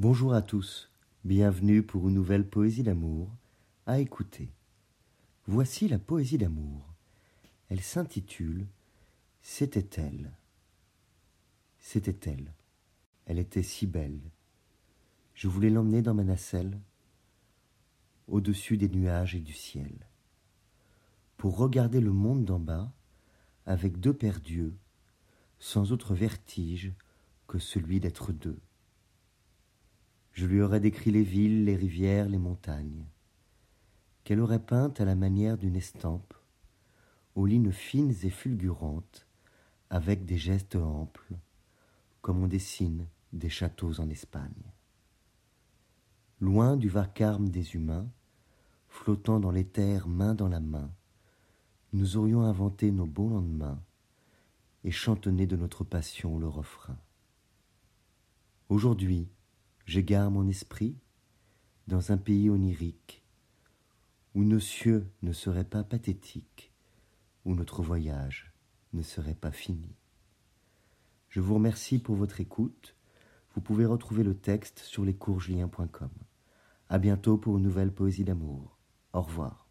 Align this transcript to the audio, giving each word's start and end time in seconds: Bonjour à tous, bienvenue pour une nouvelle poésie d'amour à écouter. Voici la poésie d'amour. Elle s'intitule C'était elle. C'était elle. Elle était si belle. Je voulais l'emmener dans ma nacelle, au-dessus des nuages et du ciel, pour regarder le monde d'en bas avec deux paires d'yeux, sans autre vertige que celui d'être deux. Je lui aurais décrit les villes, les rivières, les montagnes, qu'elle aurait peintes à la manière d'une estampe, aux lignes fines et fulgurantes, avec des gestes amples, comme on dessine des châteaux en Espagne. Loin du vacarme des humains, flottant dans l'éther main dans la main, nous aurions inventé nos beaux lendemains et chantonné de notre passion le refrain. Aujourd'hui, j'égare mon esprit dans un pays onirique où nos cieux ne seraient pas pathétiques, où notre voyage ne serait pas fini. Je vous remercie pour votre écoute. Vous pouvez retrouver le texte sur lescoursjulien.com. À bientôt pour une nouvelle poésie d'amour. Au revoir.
Bonjour 0.00 0.32
à 0.32 0.42
tous, 0.42 0.92
bienvenue 1.24 1.82
pour 1.82 2.08
une 2.08 2.14
nouvelle 2.14 2.48
poésie 2.48 2.84
d'amour 2.84 3.34
à 3.84 3.98
écouter. 3.98 4.52
Voici 5.48 5.88
la 5.88 5.98
poésie 5.98 6.38
d'amour. 6.38 6.94
Elle 7.68 7.80
s'intitule 7.80 8.68
C'était 9.42 10.00
elle. 10.00 10.30
C'était 11.80 12.30
elle. 12.30 12.54
Elle 13.26 13.40
était 13.40 13.64
si 13.64 13.88
belle. 13.88 14.20
Je 15.34 15.48
voulais 15.48 15.68
l'emmener 15.68 16.00
dans 16.00 16.14
ma 16.14 16.22
nacelle, 16.22 16.78
au-dessus 18.28 18.76
des 18.76 18.88
nuages 18.88 19.34
et 19.34 19.40
du 19.40 19.52
ciel, 19.52 20.06
pour 21.36 21.56
regarder 21.56 22.00
le 22.00 22.12
monde 22.12 22.44
d'en 22.44 22.60
bas 22.60 22.92
avec 23.66 23.98
deux 23.98 24.14
paires 24.14 24.40
d'yeux, 24.40 24.76
sans 25.58 25.90
autre 25.90 26.14
vertige 26.14 26.92
que 27.48 27.58
celui 27.58 27.98
d'être 27.98 28.32
deux. 28.32 28.60
Je 30.38 30.46
lui 30.46 30.62
aurais 30.62 30.78
décrit 30.78 31.10
les 31.10 31.24
villes, 31.24 31.64
les 31.64 31.74
rivières, 31.74 32.28
les 32.28 32.38
montagnes, 32.38 33.04
qu'elle 34.22 34.38
aurait 34.38 34.64
peintes 34.64 35.00
à 35.00 35.04
la 35.04 35.16
manière 35.16 35.58
d'une 35.58 35.74
estampe, 35.74 36.32
aux 37.34 37.44
lignes 37.44 37.72
fines 37.72 38.14
et 38.22 38.30
fulgurantes, 38.30 39.26
avec 39.90 40.24
des 40.26 40.38
gestes 40.38 40.76
amples, 40.76 41.34
comme 42.20 42.40
on 42.40 42.46
dessine 42.46 43.08
des 43.32 43.48
châteaux 43.48 43.98
en 43.98 44.08
Espagne. 44.10 44.70
Loin 46.40 46.76
du 46.76 46.88
vacarme 46.88 47.48
des 47.48 47.74
humains, 47.74 48.08
flottant 48.88 49.40
dans 49.40 49.50
l'éther 49.50 50.06
main 50.06 50.36
dans 50.36 50.48
la 50.48 50.60
main, 50.60 50.92
nous 51.92 52.16
aurions 52.16 52.42
inventé 52.42 52.92
nos 52.92 53.06
beaux 53.06 53.28
lendemains 53.28 53.82
et 54.84 54.92
chantonné 54.92 55.48
de 55.48 55.56
notre 55.56 55.82
passion 55.82 56.38
le 56.38 56.46
refrain. 56.46 56.96
Aujourd'hui, 58.68 59.26
j'égare 59.88 60.30
mon 60.30 60.46
esprit 60.46 60.98
dans 61.86 62.12
un 62.12 62.18
pays 62.18 62.50
onirique 62.50 63.24
où 64.34 64.44
nos 64.44 64.60
cieux 64.60 65.10
ne 65.22 65.32
seraient 65.32 65.64
pas 65.64 65.82
pathétiques, 65.82 66.74
où 67.46 67.54
notre 67.54 67.82
voyage 67.82 68.52
ne 68.92 69.00
serait 69.00 69.34
pas 69.34 69.50
fini. 69.50 69.96
Je 71.30 71.40
vous 71.40 71.54
remercie 71.54 71.98
pour 71.98 72.16
votre 72.16 72.38
écoute. 72.40 72.96
Vous 73.54 73.62
pouvez 73.62 73.86
retrouver 73.86 74.24
le 74.24 74.34
texte 74.34 74.80
sur 74.80 75.06
lescoursjulien.com. 75.06 76.10
À 76.90 76.98
bientôt 76.98 77.38
pour 77.38 77.56
une 77.56 77.64
nouvelle 77.64 77.92
poésie 77.92 78.24
d'amour. 78.24 78.78
Au 79.14 79.22
revoir. 79.22 79.67